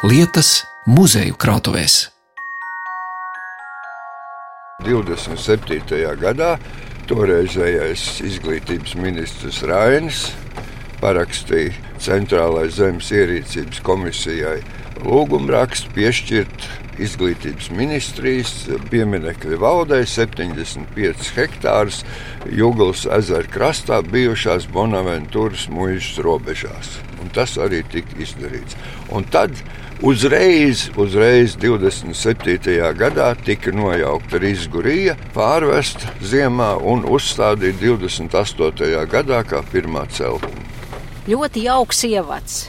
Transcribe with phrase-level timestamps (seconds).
[0.00, 2.06] lietas muzeju krātuvēs.
[4.80, 5.98] 27.
[6.22, 6.54] gadā
[7.10, 10.22] toreizējais izglītības ministrs Rainis
[11.02, 14.56] parakstīja Centrālajai zemes ierīcības komisijai
[15.04, 16.64] lūgumrakstu piešķirt
[17.04, 18.56] izglītības ministrijas
[18.88, 22.00] pieminiekļa valdei 75 hektārus
[22.48, 26.96] Jūglas ezera krastā bijušās Bonaventūras mūžas robežās.
[27.20, 28.78] Un tas arī tika izdarīts.
[29.12, 29.52] Un tad
[30.02, 32.80] uzreiz, uzreiz 27.
[32.96, 39.06] gadā tika nojaukta Rīzgurija, pārvesta ziemā un uzstādīta 28.
[39.12, 40.68] gadā kā pirmā celtne.
[41.28, 42.60] Ļoti jauks ievads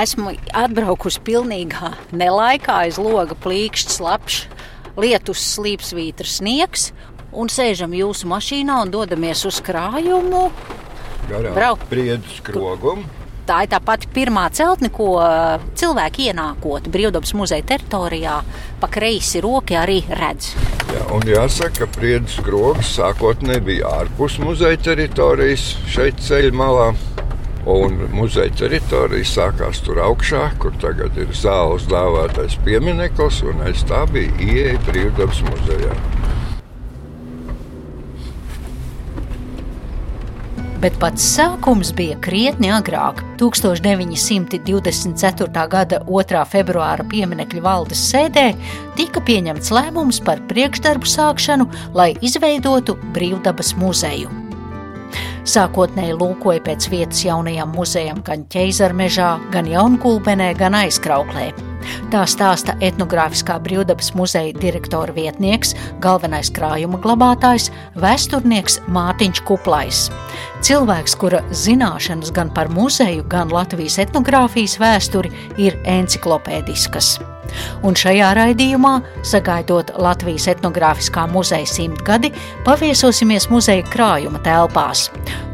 [0.00, 4.42] esmu atbraukusi pilnīgā nelaikā, aiz loga plīkšķis, labs,
[4.96, 6.90] lietus, slīpsvītra sniegs,
[7.32, 10.48] un sēžam jūsu mašīnā un dodamies uz krājumu.
[11.28, 13.21] Braukt priedus krogumu.
[13.42, 18.36] Tā ir tā pati pirmā celtne, ko uh, cilvēki ienākot brīvdabas muzeja teritorijā,
[18.78, 20.52] pa kreisi rokai arī redz.
[20.92, 26.92] Jā, un jāsaka, ka priedus krogs sākotnēji bija ārpus muzeja teritorijas šeit ceļa malā.
[27.72, 34.04] Un muzeja teritorija sākās tur augšā, kur tagad ir zāles dāvātais piemineklis, un aiz tā
[34.10, 35.94] bija ieeja brīvdabas muzejā.
[40.82, 43.20] Bet pats sākums bija krietni agrāk.
[43.38, 45.68] 1924.
[45.70, 46.40] gada 2.
[46.50, 48.48] februāra pieminiekļa valdes sēdē
[48.98, 54.26] tika pieņemts lēmums par priekšdarbu sākšanu, lai izveidotu brīvdabas muzeju.
[55.46, 61.71] Sākotnēji lūkoja pēc vietas jaunajam muzejam gan ķeizarmežā, gan jaungulbenē, gan aizkrauklē.
[62.12, 70.06] Tā stāsta etnogrāfiskā brīvdabas muzeja direktora vietnieks, galvenais krājuma glabātājs, vēsturnieks Mārtiņš Kuplais.
[70.62, 77.16] Cilvēks, kura zināšanas gan par muzeju, gan Latvijas etnogrāfijas vēsturi ir enciklopēdiskas.
[77.82, 78.92] Un šajā raidījumā,
[79.26, 82.32] sagaidot Latvijas etnogrāfiskā muzeja simtgadi,
[82.66, 85.08] paviesosimies muzeja krājuma telpās.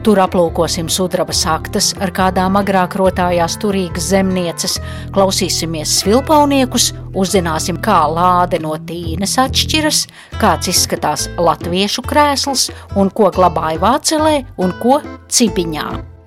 [0.07, 4.79] Tur aplūkosim sudraba saktas, ar kādām agrāk rotājās turīgas zemnieces,
[5.17, 10.07] klausīsimies svilpauniekus, uzzināsim, kā lāde no tīnes atšķiras,
[10.41, 16.19] kāds izskatās latviešu krēsls un ko glabāja Vācelē un ko Cibiņā.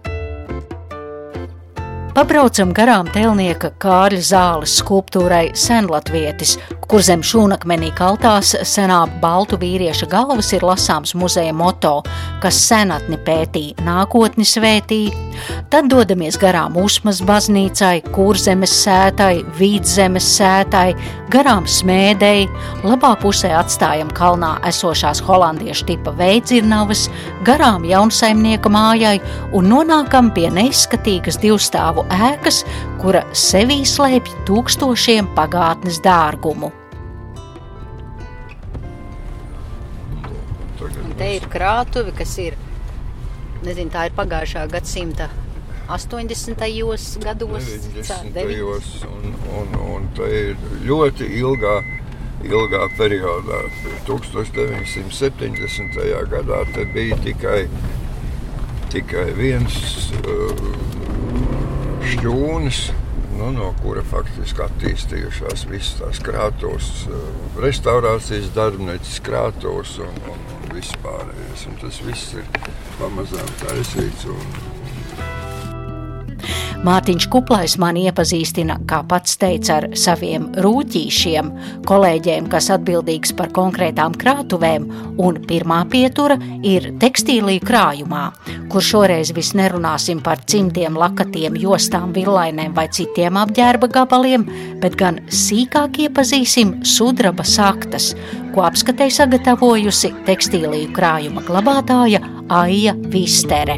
[2.12, 10.52] Pabraucam garām tēlnieka Kārļa zāles skulptūrai Senlatvietis, kur zem šūnakmenī kaltās senā baltu vīrieša galvas
[10.52, 12.02] ir lasāms muzeja moto,
[12.44, 15.31] kas senatni pētīja, nākotni svētīja.
[15.72, 20.92] Tad dodamies garām Usmas baznīcai, Kurzemes sētai, Vīdzemes sētai,
[21.32, 22.48] garām smēdei,
[22.84, 27.08] labā pusē atstājam kalnā esošās holandiešu tipa veidzirnavas,
[27.48, 29.18] garām jaunsaimnieka mājai
[29.56, 32.64] un nonākam pie neizskatīgas divstāvu ēkas,
[33.02, 36.72] kura sevī slēpj tūkstošiem pagātnes dārgumu.
[41.22, 42.56] Te ir krātuve, kas ir,
[43.66, 45.30] nezinu, tā ir pagājušā gadsimta
[45.92, 46.62] 80.
[47.24, 47.66] gados,
[48.34, 48.38] 90.
[49.10, 50.56] un, un, un tā ir
[50.88, 51.76] ļoti ilgā,
[52.48, 53.60] ilgā periodā.
[54.08, 56.00] 1970.
[56.32, 57.66] gadā te bija tikai,
[58.94, 59.76] tikai viens
[60.22, 60.64] uh,
[62.14, 62.80] šķūnis,
[63.42, 67.24] nu, no kura faktiski attīstījušās visas tās krātos, uh,
[67.64, 70.44] restaurācijas darbnīcas krātos un, un,
[70.76, 71.66] vispārējais.
[71.72, 72.46] Un tas viss ir
[73.00, 74.30] pamazām taisīts.
[74.30, 74.81] Un...
[76.82, 81.52] Mārtiņš Kuplais man iepazīstina, kā pats teica, ar saviem rūtīšiem,
[81.86, 84.88] kolēģiem, kas atbildīgs par konkrētām krātuvēm,
[85.22, 88.24] un pirmā pietura ir tekstīlija krājumā,
[88.74, 94.50] kur šoreiz vis nerunāsim par cimdiem, lakatiem, jostām, villainēm vai citiem apģērba gabaliem,
[94.82, 98.16] bet gan sīkāk iepazīsim sudraba saktas,
[98.56, 103.78] ko apskatēji sagatavojusi tekstīliju krājuma glabātāja Aija Vistere.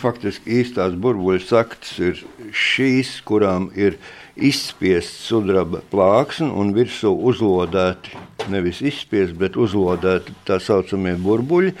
[0.00, 2.20] Faktiski īstās burbuļu saktas ir
[2.56, 3.98] šīs, kurām ir
[4.40, 8.14] izspiests sudraba plāksne un virsū uzlodēti,
[8.52, 11.74] nevis izspiesti, bet uzlodēti tā saucamie burbuļi,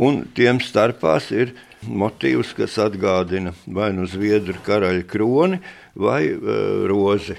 [0.00, 1.52] un tiem starpās ir
[1.86, 5.60] motīvs, kas atgādina vai nu zviedru karaļa kroni
[5.98, 7.36] vai uh, rozi.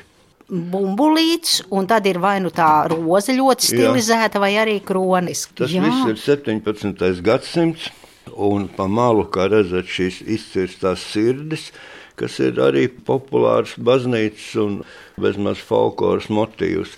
[0.49, 4.41] Bumbulīts, un tad ir vai nu tā roze ļoti stilizēta, Jā.
[4.41, 5.45] vai arī kronis.
[5.57, 5.83] Tas Jā.
[5.85, 7.21] viss ir 17.
[7.25, 7.91] gadsimts,
[8.33, 11.69] un pa malu, kā redzat, šīs izcirstās sirdis,
[12.19, 14.81] kas ir arī populārs baznīcas un
[15.19, 16.97] bezmaz folkloras motīvs.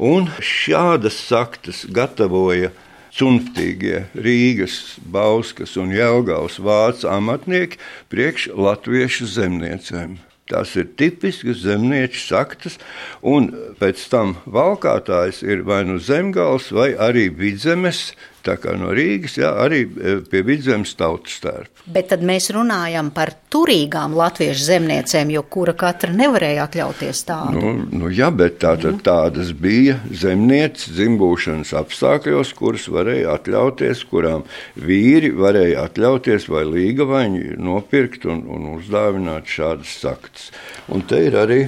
[0.00, 2.72] Un šādas saktas gatavoja
[3.14, 7.78] cunftīgie Rīgas, Bauskas un Jelgavas vācu amatnieki
[8.10, 10.16] priekš latviešu zemniecēm.
[10.50, 12.76] Tās ir tipiskas zemnieču saktas,
[13.22, 18.10] un pēc tam valkātājs ir vai nu zemgals, vai arī vidzemes
[18.44, 21.86] Tā kā no Rīgas, jā, arī e, pie vidzemes tautas stērpa.
[21.94, 27.62] Bet tad mēs runājam par turīgām latviešu zemniecēm, jo kura katra nevarēja atļauties tādu.
[27.62, 34.44] Nu, nu jā, bet tā, tad, tādas bija zemnieces dzimbūšanas apstākļos, kuras varēja atļauties, kurām
[34.76, 40.50] vīri varēja atļauties vai līgavaini nopirkt un, un uzdāvināt šādas saktas.
[40.92, 41.62] Un te ir arī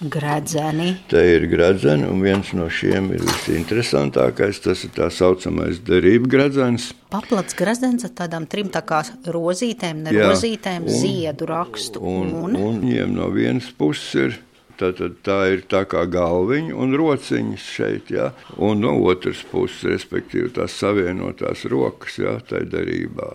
[0.00, 0.94] Gradzeni.
[1.12, 4.62] Te ir gradzeni, un viens no šiem ir visinteresantākais.
[4.64, 6.90] Tas ir tā saucamais derību gradzens.
[7.12, 12.00] Paplats gradzens ar tādām trim tā kā rozītēm, ne Jā, rozītēm, un, ziedu rakstu.
[12.00, 14.38] Un, un, un viņiem no vienas puses ir
[14.80, 18.30] Tātad tā ir tā kā galviņa un rociņas šeit, ja?
[18.56, 23.34] un no otras puses, respektīvi, tās savienotās rokas, ja, tā darībā.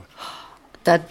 [0.88, 1.06] Tad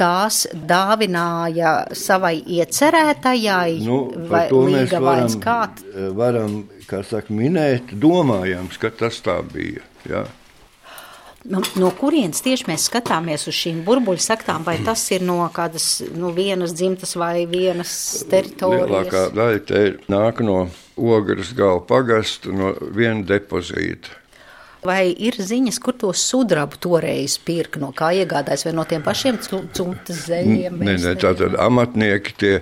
[0.00, 4.00] tās dāvināja savai iecerētajai, nu,
[4.30, 5.84] vai mēs varam, skāt?
[6.16, 6.60] varam
[6.90, 9.84] kā saka, minēt, domājams, ka tas tā bija.
[10.08, 10.26] Ja?
[11.48, 16.02] No, no kurienes tieši mēs skatāmies uz šīm burbuļu saktām, vai tas ir no kādas
[16.12, 17.92] nu, vienas dzimtas vai vienas
[18.28, 18.90] teritorijas?
[18.90, 20.66] Lielākā daļa te nāk no
[21.00, 24.18] ogras gala pagasta, no viena depozīta.
[24.86, 29.36] Vai ir ziņas, kur to sudrabu toreiz pirka, no kā iegādājas, vai no tiem pašiem
[29.44, 30.78] cuntas zeļiem?
[30.80, 32.56] Nē, nē, tā tad amatnieki tie.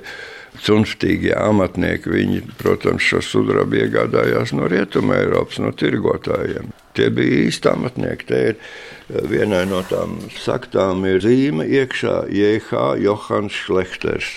[0.59, 6.73] Cunftīgie amatnieki, viņi, protams, šo sudrabu iegādājās no Rietumē Eiropas, no tirgotājiem.
[6.99, 8.26] Tie bija īsti amatnieki.
[8.26, 12.97] Te ir eh, vienai no tām saktām ir zīme iekšā J.H.
[13.05, 14.32] Johans Šlechters,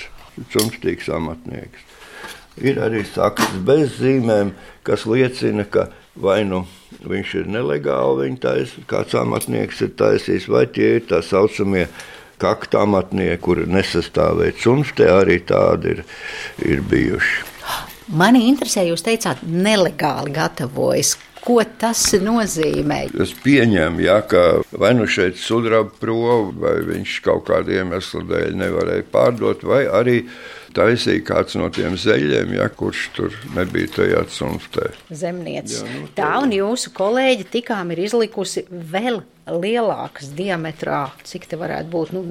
[0.53, 1.89] cunftīgs amatnieks.
[2.61, 4.53] Ir arī saktas bez zīmēm,
[4.85, 6.65] kas liecina, ka vai nu
[7.07, 11.87] viņš ir nelegāli, viņa taisa, kāds amatnieks ir taisījis, vai tie ir tā saucamie
[12.41, 16.03] kakta amatnieki, kuri nesastāvēja cunftē, arī tādi ir,
[16.65, 17.47] ir bijuši.
[18.11, 21.15] Mani interesē, jūs teicāt, nelegāli gatavojas.
[21.41, 23.07] Ko tas nozīmē?
[23.23, 28.59] Es pieņemu, ja, ka vai nu šeit sudraba provu, vai viņš kaut kādu iemeslu dēļ
[28.59, 30.19] nevarēja pārdot, vai arī
[30.75, 34.91] taisīja kāds no tiem zeļiem, ja, kurš tur nebija tajā cunftē.
[35.09, 35.81] Zemnieks.
[35.81, 36.23] Jā, nu, tā.
[36.23, 42.21] tā un jūsu kolēģi tikām ir izlikusi vēl lielākas diametrā, cik te varētu būt nu,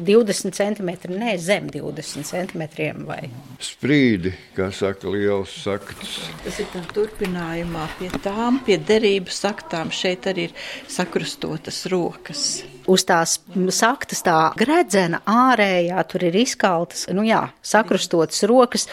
[0.00, 3.04] 20 centimetri, ne zem 20 centimetriem.
[3.08, 3.28] Vai?
[3.62, 6.16] Sprīdi, kā saka, liels sakts.
[6.44, 9.92] Tas ir tā turpinājumā pie tām, pie derību saktām.
[9.94, 10.56] Šeit arī ir
[10.90, 12.64] sakrustotas rokas.
[12.90, 13.38] Uz tās
[13.72, 17.46] saktas tā gredzena ārējā, tur ir izkaltas, nu jā,
[17.84, 18.88] sakrustotas rokas,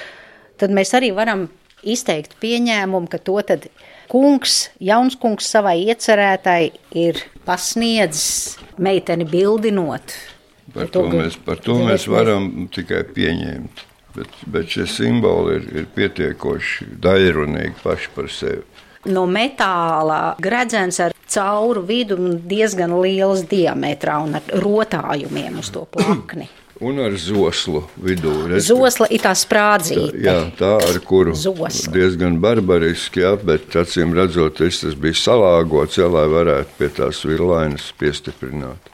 [0.60, 1.48] tad mēs arī varam
[1.82, 3.68] izteikt pieņēmumu, ka to tad
[4.12, 10.16] kungs, jauns kungs savai iecerētai ir pasniedzis meiteni bildinot.
[10.72, 13.88] Par to, mēs, par to mēs varam tikai pieņemt.
[14.12, 18.66] Bet, bet šie simboli ir, ir pietiekoši daļrunīgi paši par sevi.
[19.12, 26.50] No metāla gredzens ar cauru vidu diezgan liels diametrā un ar rotājumiem uz to plakni.
[26.82, 28.32] Un ar zoslu vidū.
[28.66, 30.18] Zosla ir tā sprādzīta.
[30.18, 31.92] Jā, tā ar kuru Zosla.
[31.94, 37.92] diezgan barbariski, jā, bet acīm redzot, tas bija salāgots, jā, lai varētu pie tās virlainas
[38.02, 38.90] piestiprināt.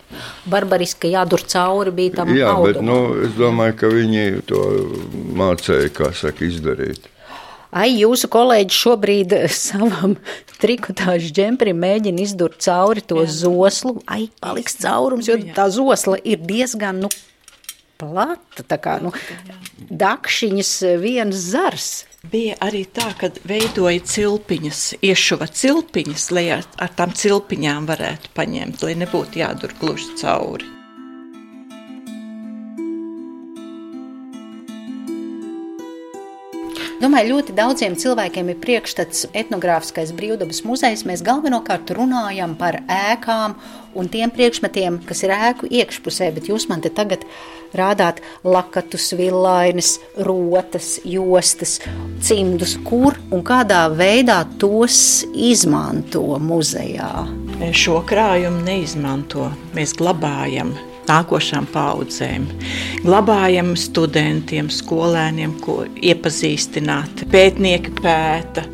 [0.51, 2.74] Barbariski jādur cauri bija tam Jā, audumam.
[2.74, 4.62] bet nu, es domāju, ka viņi to
[5.39, 7.08] mācēja, kā saka, izdarīt.
[7.72, 10.15] Ai, jūsu kolēģi šobrīd savam
[10.60, 13.32] trikotāžu džemperim mēģina izdurt cauri to Jā.
[13.48, 13.98] zoslu.
[14.08, 17.12] Ai, paliks caurums, jo tā zosla ir diezgan, nu,
[18.00, 19.12] plata, tā kā nu,
[19.89, 21.89] dakšiņas viens zars.
[22.27, 28.84] Bija arī tā, ka veidoja cilpiņas, iešuva cilpiņas, lai ar, ar tām cilpiņām varētu paņemt,
[28.84, 30.77] lai nebūtu jādur gluži cauri.
[37.08, 41.06] Domāju, ļoti daudziem cilvēkiem ir priekšstats etnogrāfiskais brīvdabas muzejs.
[41.08, 43.54] Mēs galvenokārt runājam par ēkām
[43.96, 47.24] un tiem priekšmetiem, kas ir ēku iekšpusē, bet jūs man te tagad
[47.80, 49.94] rādāt lakatus, villainas,
[50.28, 51.78] rotas, jostas,
[52.20, 57.24] cimdus, kur un kādā veidā tos izmanto muzejā.
[57.72, 59.48] Šo krājumu neizmanto,
[59.80, 60.76] mēs glabājam
[61.10, 62.48] nākošām paudzēm.
[63.06, 67.26] Glabājam studentiem, skolēniem, ko iepazīstināt.
[67.32, 68.66] Pētnieki pēta,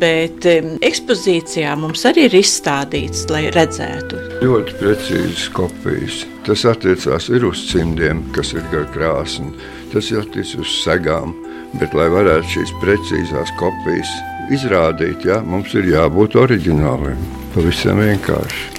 [0.00, 4.20] bet ekspozīcijā mums arī ir izstādīts, lai redzētu.
[4.44, 6.22] Ļoti precīzas kopijas.
[6.46, 9.50] Tas attiecās uz cimdiem, kas ir gar krāsni,
[9.92, 11.34] tas attiecas uz segām.
[11.76, 14.12] Bet, lai varētu šīs precīzās kopijas
[14.54, 17.18] izrādīt, ja mums ir jābūt oriģināliem.
[17.56, 18.75] Pavisam vienkārši.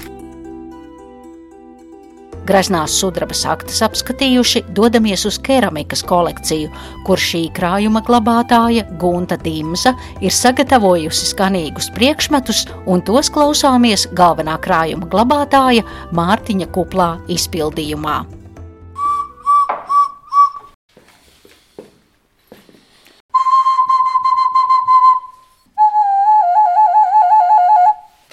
[2.48, 6.70] Graznās sudrabas aktas apskatījuši, dodamies uz keramikas kolekciju,
[7.04, 9.92] kur šī krājuma glabātāja Gunta Dimza
[10.24, 15.84] ir sagatavojusi skanīgus priekšmetus, un tos klausāmies galvenā krājuma glabātāja
[16.16, 18.16] Mārtiņa Kuplā izpildījumā.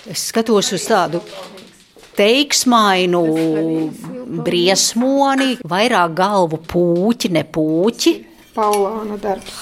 [0.07, 1.19] Es skatos uz tādu
[2.15, 3.21] teiksmainu
[4.45, 8.15] briesmoni, vairāk galvu puķi, ne puķi.
[8.55, 9.57] Paulāna darbs.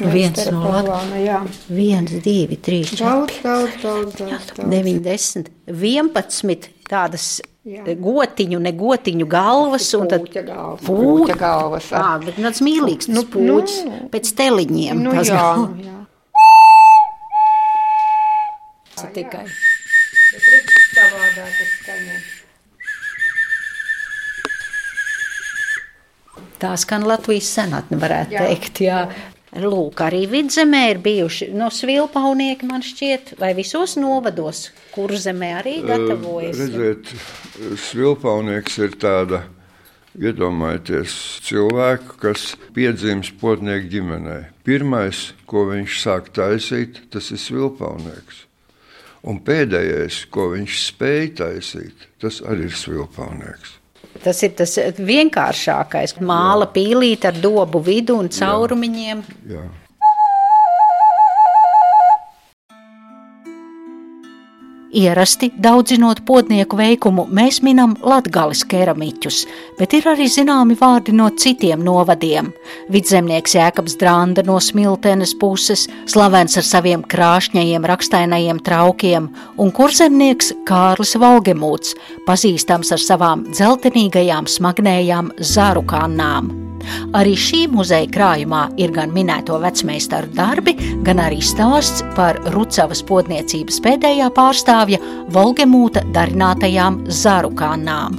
[0.00, 1.38] Viens no Paulāna, jā.
[1.70, 4.50] Viens, divi, trīs, Daudz, daudz, daudz, daudz.
[4.56, 4.70] daudz.
[4.72, 7.28] 90, 11 tādas
[7.68, 7.84] Jā.
[8.00, 9.88] gotiņu, ne gotiņu galvas.
[9.94, 12.18] un tad Pūķa galvas, Pū- pūķa galvas, Jā, ah.
[12.24, 14.08] bet tāds mīlīgs Nu, nu, puķis nu.
[14.12, 14.96] pēc teliņiem.
[15.04, 15.70] Nu, tas jā, galvas.
[15.76, 15.94] nu, jā.
[19.14, 19.44] tikai.
[19.48, 21.70] Bet redz, savādāk tas
[26.58, 28.46] Tā skan Latvijas senatne, varētu jā.
[28.48, 28.80] Teikt.
[28.82, 29.02] Jā.
[29.58, 35.78] Lūk, arī vidzemē ir bijuši no svilpaunieki, man šķiet, vai visos novados, kur zemē arī
[35.88, 36.58] gatavojas.
[36.60, 37.14] Redziet,
[37.86, 39.40] svilpaunieks ir tāda,
[40.20, 41.16] iedomājieties,
[41.48, 44.36] cilvēku, kas piedzimis potnieku ģimenē.
[44.68, 48.44] Pirmais, ko viņš sāk taisīt, tas ir svilpaunieks.
[49.28, 53.77] Un pēdējais, ko viņš spēja taisīt, tas arī ir svilpaunieks.
[54.24, 56.16] Tas ir tas vienkāršākais.
[56.20, 59.22] Māla pīlīt ar dobu vidu un caurumiņiem.
[59.52, 59.66] Jā.
[64.94, 69.42] Ierasti daudzinot potnieku veikumu, mēs minam latgales keramiķus,
[69.76, 72.48] bet ir arī zināmi vārdi no citiem novadiem.
[72.88, 79.28] Vidzemnieks Jēkabs Dranda no Smiltenes puses, slavens ar saviem krāšņajiem rakstainajiem traukiem,
[79.60, 81.92] un kurzemnieks Kārlis Valgemūts,
[82.24, 86.67] pazīstams ar savām dzeltenīgajām smagnējām zaru kannām.
[87.18, 90.76] Arī šī muzeja krājumā ir gan minēto vecmeistaru darbi,
[91.06, 95.02] gan arī stāsts par Rucavas potniecības pēdējā pārstāvja
[95.34, 98.18] Volgemūta darinātajām zaru kannām.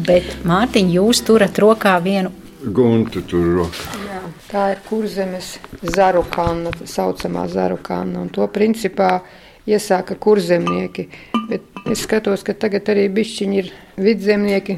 [0.00, 3.98] Bet, Mārtiņ, jūs turat rokā vienu Gunta tur rokā.
[4.04, 4.18] Jā,
[4.50, 5.54] tā ir kurzemes
[5.96, 9.22] zaru kanna, tā saucamā zaru kanna, un to principā
[9.64, 11.06] iesāka kurzemnieki,
[11.48, 14.76] bet es skatos, ka tagad arī bišķiņi ir vidzemnieki,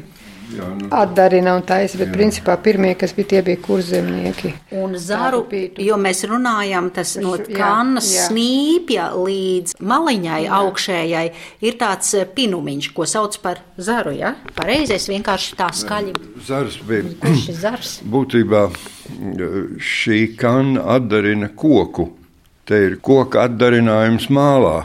[0.53, 4.53] Jā, nu, atdarina un taisa, bet principā pirmie, kas bija, tie bija kurzemnieki.
[4.83, 5.43] un zaru,
[5.81, 8.27] jo mēs runājam, tas no Jā, kannas jā.
[8.29, 11.25] snīpja līdz maliņai augšējai
[11.65, 14.35] ir tāds eh, pinumiņš, ko sauc par zaru, ja?
[14.55, 16.13] Pareizi, es vienkārši tā skaļi.
[16.45, 17.93] Zars bija Kurš ir zars?
[18.13, 18.67] būtībā
[19.79, 22.11] šī kanna atdarina koku.
[22.63, 24.83] Te ir koka atdarinājums mālā.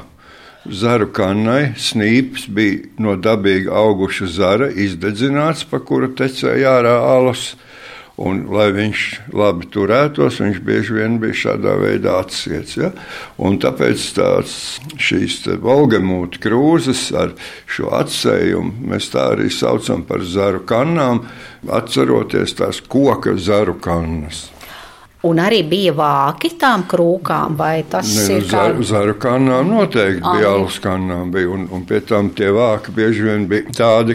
[0.69, 7.55] Zaru kannai snīps bija no dabīgi auguša zara, izdedzināts, pa kuru tecēja ārā alus.
[8.19, 9.03] Un, lai viņš
[9.39, 12.75] labi turētos, viņš bieži vien bija šādā veidā atsiets.
[12.81, 12.91] Ja?
[13.39, 14.57] Un tāpēc tās,
[14.99, 17.37] šīs valgamūta krūzes ar
[17.71, 21.29] šo atsējumu mēs tā arī saucam par zaru kannām,
[21.71, 24.49] atceroties tās koka zaru kannas.
[25.27, 28.69] Un arī bija vāki tām krūkām, vai tas Ne, ir kā...
[28.87, 30.53] zaru, kannām noteikti Ah, bija jā.
[30.55, 34.15] alus kannām, bija, un, un pie tam tie vāki bieži vien bija tādi,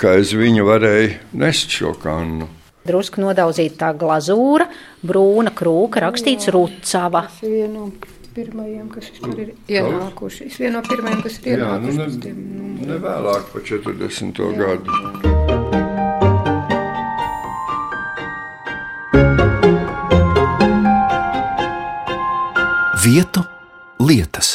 [0.00, 2.48] ka aiz viņa varēja nest šo kannu.
[2.88, 4.64] Drusku nodaudzīta tā glazūra,
[5.04, 7.26] brūna krūka, rakstīts Rucava.
[7.44, 7.90] Ir viena no
[8.32, 10.46] pirmajiem, kas tur ir ienākuši.
[10.48, 11.98] Es viena no pirmajiem, kas ir Jā, nu, ienākuši.
[11.98, 14.40] ne, tiem, nu, ne vēlāk par 40.
[14.56, 15.27] gadu.
[23.08, 23.40] Vietu
[24.04, 24.48] lietas.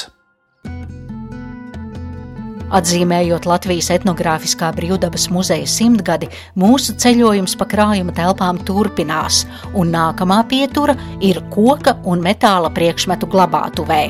[2.78, 6.28] Atzīmējot Latvijas etnogrāfiskā brīvdabas muzeja simtgadi,
[6.60, 9.40] mūsu ceļojums pa krājuma telpām turpinās,
[9.74, 14.02] un nākamā pietura ir koka un metāla priekšmetu glabātuvē.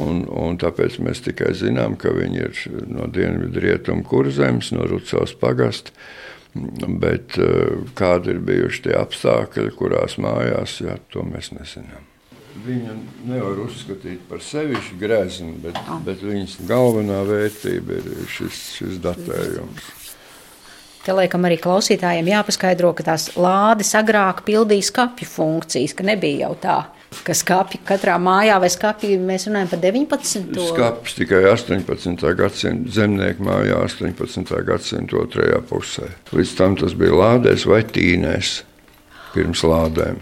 [0.00, 5.34] Un, un tāpēc mēs tikai zinām, ka viņi ir no dienvidu rietumu kurzemes, no Rucavas
[5.36, 5.92] pagasta.
[6.52, 12.11] Bet eh, kādi ir bijuši tie apstākļi, kurās mājās, jā, to mēs nezinām.
[12.52, 12.94] Viņu
[13.26, 19.90] nevar uzskatīt par sevišķu grezni, bet, bet viņas galvenā vērtība ir šis, šis datējums.
[21.02, 26.52] Te laikam arī klausītājiem jāpaskaidro, ka tās lādes agrāk pildīja skapju funkcijas, ka nebija jau
[26.62, 26.76] tā
[27.20, 30.56] ka skāpji katrā mājā vai skāpji mēs runājam par 19.
[30.70, 32.24] Skāpis tikai 18.
[32.38, 34.52] gadsimta zemnieku mājā, 18.
[34.68, 36.08] gadsimta otrajā pusē.
[36.32, 38.60] Līdz tam tas bija lādēs vai tīnēs
[39.34, 40.20] pirms lādēm.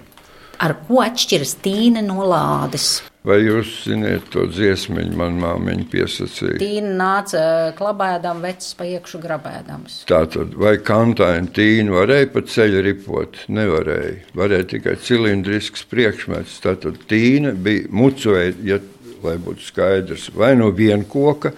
[0.60, 2.98] Ar ko atšķiras tīna no lādes?
[3.24, 6.58] Vai jūs zināt to dziesmu, man māmiņa piesacīja?
[6.60, 7.40] Tīna nāca
[7.76, 9.98] klabēdam, vecs pa iekšu grabēdams.
[10.08, 13.42] Tā tad, vai kantaini tīna varēja pa ceļu ripot?
[13.52, 14.14] Nevarēja.
[14.36, 16.60] Varēja tikai cilindrisks priekšmets.
[16.64, 18.80] Tātad tīna bija mucoja, ja,
[19.24, 21.52] lai būtu skaidrs, vai no vienkoka,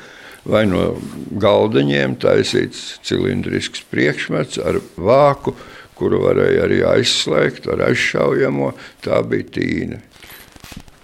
[0.46, 0.92] vai no
[1.42, 5.54] galdaņiem taisīts cilindrisks priekšmets ar vāku,
[5.98, 8.72] kuru varēja arī aizslēgt ar aizšaujamo.
[9.04, 10.00] Tā bija tīna.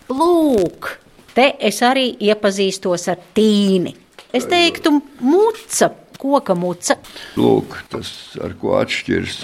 [0.09, 0.95] Lūk,
[1.37, 3.95] te es arī iepazīstos ar tīni.
[4.33, 4.93] Es teiktu,
[5.25, 6.99] muca, koka muca.
[7.41, 8.11] Lūk, tas
[8.45, 9.43] ar ko atšķiras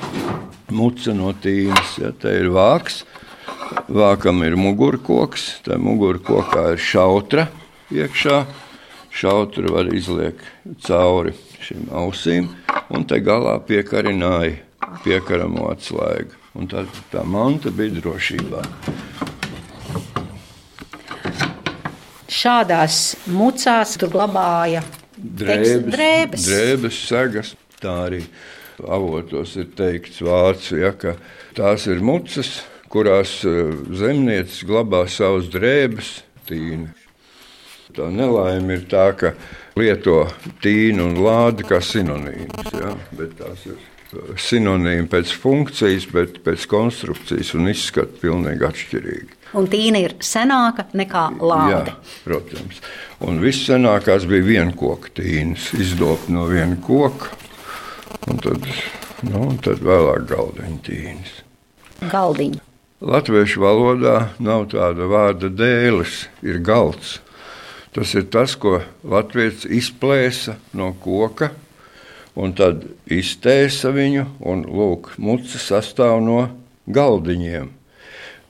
[0.74, 1.94] muca no tīnas.
[2.02, 3.02] Ja, te ir vāks,
[3.88, 7.48] vākam ir mugurkoks, tā mugurkokā ir šautra
[7.94, 8.44] iekšā.
[9.14, 10.42] Šautru var izliekt
[10.82, 12.48] cauri šīm ausīm,
[12.90, 14.56] un te galā piekarināja
[15.02, 16.40] piekaramo atslēgu.
[16.54, 18.62] Un tā, tā manta bija drošībā.
[22.44, 22.98] šādās
[23.30, 24.82] mucās tur glabāja
[25.16, 26.48] drēbes, drēbes.
[26.48, 27.54] drēbes segas.
[27.80, 28.22] Tā arī
[28.80, 31.16] avotos ir teikts vācu, ja, ka
[31.56, 32.56] tās ir mucas,
[32.92, 33.54] kurās e,
[34.00, 36.16] zemniecis glabā savas drēbes
[36.48, 36.90] tīni.
[37.94, 39.34] Tā nelaime ir tā, ka
[39.78, 40.24] lieto
[40.64, 43.78] tīnu un lādi kā sinonīmus, ja, bet tās ir
[44.40, 51.24] sinonīmi pēc funkcijas, bet pēc konstrukcijas un izskata pilnīgi atšķirīgi un tīna ir senāka nekā
[51.38, 51.94] lāde.
[51.94, 52.82] Jā, protams.
[53.24, 57.32] Un viss senākās bija vienkoka tīnas, izdot no viena koka,
[58.28, 58.68] un tad,
[59.22, 61.34] nu, un tad vēlāk galdiņa tīnas.
[62.10, 62.62] Galdiņa.
[63.04, 67.18] Latviešu valodā nav tāda vārda dēlis, ir galds.
[67.94, 71.52] Tas ir tas, ko Latvijas izplēsa no koka,
[72.34, 76.42] un tad iztēsa viņu, un lūk, muca sastāv no
[76.86, 77.72] galdiņiem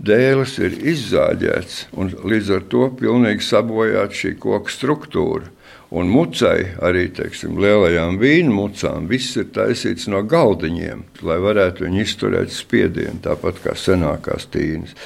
[0.05, 5.51] dēlis ir izzāģēts un līdz ar to pilnīgi sabojāta šī koka struktūra.
[5.95, 12.01] Un mucai, arī teiksim, lielajām vīnu mucām, viss ir taisīts no galdiņiem, lai varētu viņu
[12.03, 14.97] izturēt spiedienu, tāpat kā senākās tīnas.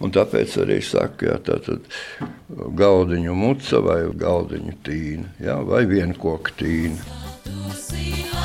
[0.00, 1.92] Un tāpēc arī saka, jā, tā tad
[2.80, 7.27] galdiņu muca vai galdiņu tīna, jā, vai vienkoka tīna.
[7.48, 8.37] Do see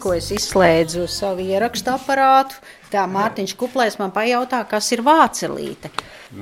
[0.00, 2.56] tikko es izslēdzu savu ierakstu aparātu,
[2.88, 5.90] tā Mārtiņš Kuplēs man pajautā, kas ir vācelīte.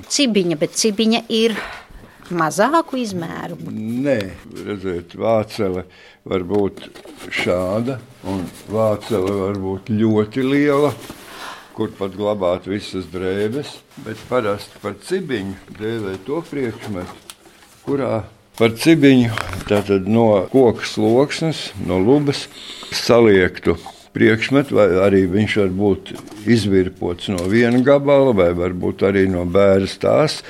[0.07, 1.57] Cibiņa, bet cibiņa ir
[2.31, 3.59] mazāku izmēru.
[3.75, 4.14] Nē,
[4.62, 5.88] redziet, vācele
[6.23, 6.85] var būt
[7.35, 7.99] šāda,
[8.31, 10.94] un vācele var būt ļoti liela,
[11.75, 13.75] kur pat glabāt visas drēbes,
[14.07, 17.23] bet parasti par cibiņu dēvē to priekšmetu,
[17.83, 18.21] kurā
[18.59, 19.31] par cibiņu,
[19.71, 22.47] tātad no koka sloksnes, no lubas
[22.94, 23.77] saliektu
[24.18, 26.12] priekšmets, vai arī viņš var būt
[26.51, 30.40] izvirpots no viena gabala, vai varbūt arī no bērna tās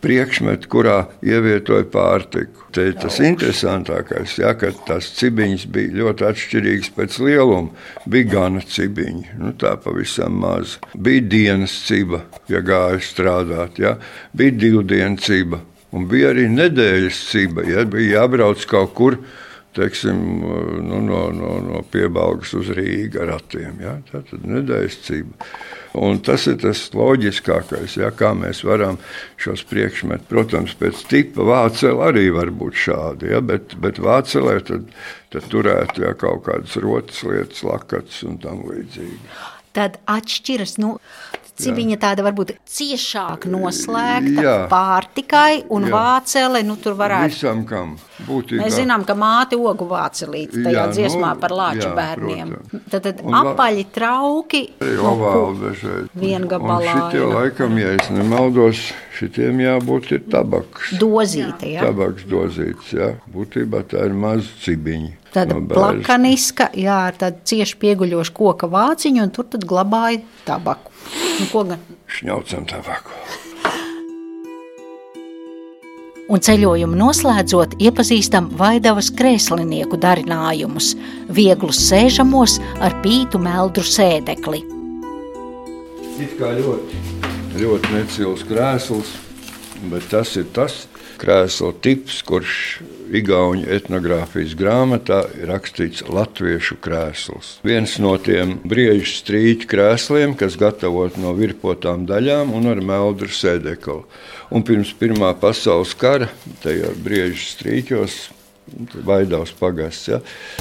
[0.00, 2.70] priekšmeta, kurā ievietoja pārtiku.
[2.72, 7.74] Te ir tas interesantākais, ja, ka tās cibiņas bija ļoti atšķirīgas pēc lieluma.
[8.08, 10.78] Bija gana cibiņi, nu, tā pavisam maz.
[10.94, 13.98] Bija dienas ciba, ja gāja strādāt, ja.
[14.32, 15.60] bija divu dienu ciba.
[15.96, 19.18] Un bija arī nedēļas ciba, ja bija jābrauc kaut kur
[19.74, 20.16] teiksim,
[20.82, 23.78] nu, no, no, no piebalgas uz Rīgas ratiem.
[23.82, 23.98] Ja?
[24.10, 25.50] Tā tad nedēļas cība.
[26.00, 28.98] Un tas ir tas loģiskākais, ja, kā mēs varam
[29.42, 30.28] šos priekšmetus.
[30.30, 34.86] Protams, pēc tipa vācelē arī var būt šādi, ja, bet, bet vācelē tad,
[35.34, 39.18] tad turētu ja, kaut kādas rotas lietas, lakats un tam līdzīgi.
[39.74, 40.78] Tad atšķiras.
[40.82, 40.96] Nu...
[41.60, 44.56] Cibiņa tāda varbūt ciešāk noslēgta jā.
[44.70, 45.92] pārtikai un jā.
[45.94, 47.34] vācele, nu tur varētu.
[47.34, 47.96] Visam kam.
[48.26, 48.64] Būtībā.
[48.64, 52.50] Mēs zinām, ka māte ogu vācelītes tajā jā, dziesmā nu, par lāču jā, bērniem.
[52.56, 52.88] Protams.
[52.92, 54.62] Tad, tad un apaļi trauki.
[54.80, 56.10] Ovāli dažreiz.
[56.20, 56.96] Viengabalā.
[56.96, 58.82] Un šitie laikam, ja es nemaldos,
[59.16, 60.92] šitiem jābūt ir tabaks.
[61.00, 61.86] Dozīte, jā.
[61.88, 63.14] Tabaks dozīts, jā.
[63.32, 65.16] Būtībā tā ir maz cibiņi.
[65.30, 70.89] Tāda no plakaniska, jā, ar tādu cieši pieguļošu koka vāciņu, un tur tad glabāja tabaku.
[71.40, 71.80] Nu, ko gan?
[72.10, 73.14] Šņaucam tabaku.
[76.30, 80.92] Un ceļojumu noslēdzot, iepazīstam Vaidavas krēslinieku darinājumus,
[81.32, 84.60] vieglus sēžamos ar pītu meldru sēdekli.
[86.20, 87.00] It kā ļoti,
[87.56, 89.16] ļoti necils krēsls,
[89.90, 90.84] bet tas ir tas
[91.18, 92.58] krēsla tips, kurš
[93.10, 97.56] Igaunijas etnogrāfijas grāmatā rakstīts latviešu krēsls.
[97.66, 104.04] Viens no tiem briežu strīķu krēsliem, kas gatavot no virpotām daļām un ar meldru sēdekli.
[104.54, 106.30] Un pirms Pirmā pasaules kara
[106.62, 108.20] tajā briežu strīķos,
[109.02, 110.20] Vaidavas pagasts, ja,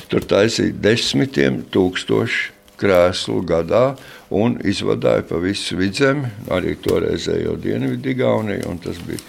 [0.09, 3.83] tur taisīja desmitiem tūkstoši krēslu gadā
[4.33, 8.73] un izvadīja pa visu vidzemi, arī toreizējo Dienvidu Igauniju.
[8.85, 9.21] Tas bija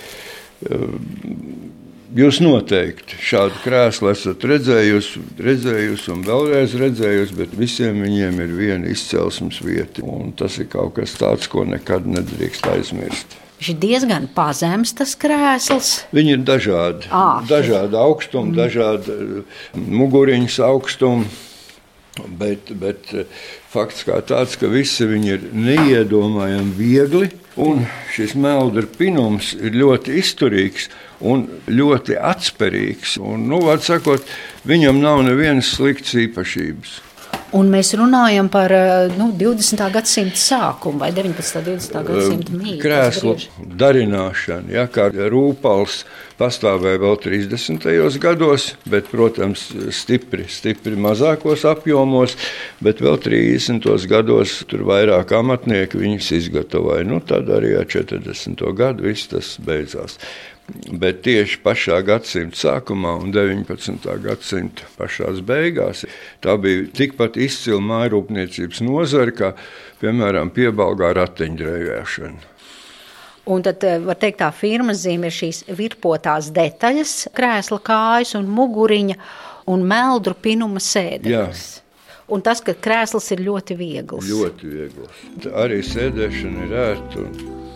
[2.11, 8.91] Jūs noteikti šādu krēslu esat redzējusi, redzējusi un vēlreiz redzējusi, bet visiem viņiem ir viena
[8.91, 10.03] izcelsmes vieta.
[10.41, 13.39] Tas ir kaut kas tāds, ko nekad nedrīkst aizmirst.
[13.61, 15.93] Viņš ir diezgan pazems, tas krēsls.
[16.17, 17.11] Viņi ir dažādi.
[17.15, 18.59] À, dažādi augstumi, mm.
[18.59, 19.57] dažādi eh,
[20.01, 21.29] muguriņas augstumi.
[22.41, 27.31] Bet, bet eh, fakts kā tāds, ka visi viņi ir neiedomājami viegli,
[27.61, 30.89] un šis meldra pinums ir ļoti izturīgs
[31.21, 33.19] un ļoti atspērīgs.
[33.23, 34.27] Un, nu, sakot,
[34.67, 36.99] viņam nav nevienas sliktas īpašības.
[37.57, 39.81] Un mēs runājam par eh, nu, 20.
[39.95, 41.57] gadsimta sākumu vai 19.
[41.59, 41.97] un 20.
[42.07, 42.83] gadsimta mītnes.
[42.85, 43.35] Krēslu
[43.81, 46.05] darināšanu, ja, kā rūpals
[46.39, 47.89] pastāvēja vēl 30.
[48.23, 52.37] gados, bet, protams, stipri, stipri mazākos apjomos,
[52.85, 53.91] bet vēl 30.
[54.11, 57.03] gados tur vairāk amatnieki viņus izgatavoja.
[57.09, 58.63] Nu, tad arī ar 40.
[58.79, 60.21] gadu viss tas beidzās.
[60.91, 64.07] Bet tieši pašā gadsimta sākumā un 19.
[64.25, 66.05] gadsimta pašās beigās
[66.45, 69.53] tā bija tikpat izcila mājrūpniecības nozare, kā
[70.03, 72.49] piemēram piebalgā ratiņdrēvēšana.
[73.51, 78.51] Un tad eh, var teikt, tā firmas zīme ir šīs virpotās detaļas, krēsla kājas un
[78.53, 79.17] muguriņa
[79.73, 81.81] un meldru pinuma sēdes.
[82.31, 84.29] Un tas, ka krēsls ir ļoti viegls.
[84.31, 85.25] Ļoti viegls.
[85.51, 87.25] Arī sēdēšana ir ērta.
[87.25, 87.70] Un...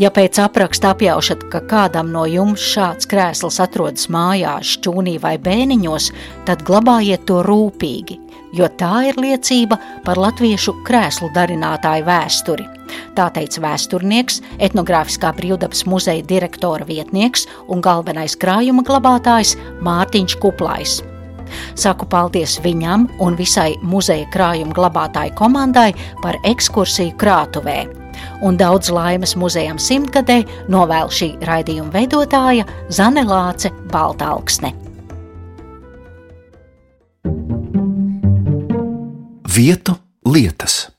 [0.00, 6.06] Ja pēc apraksta apjaušat, ka kādam no jums šāds krēsls atrodas mājās, šķūnī vai bēniņos,
[6.48, 8.16] tad glabājiet to rūpīgi,
[8.56, 9.76] jo tā ir liecība
[10.06, 12.66] par latviešu krēslu darinātāju vēsturi.
[13.12, 21.02] Tā teica vēsturnieks, etnogrāfiskā brīvdabas muzeja direktora vietnieks un galvenais krājuma glabātājs Mārtiņš Kuplais.
[21.76, 25.90] Saku paldies viņam un visai muzeja krājuma glabātāju komandai
[26.24, 28.01] par ekskursiju krātuvē
[28.42, 34.74] un daudz laimes muzejam simtgadē novēl šī raidījuma veidotāja Zane Lāce Baltāksne.
[39.56, 40.91] Vietu lietas.